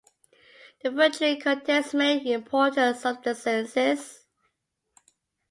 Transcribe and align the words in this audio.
The 0.81 0.89
filtrate 0.89 1.43
contains 1.43 1.93
many 1.93 2.33
important 2.33 2.97
substances. 2.97 4.25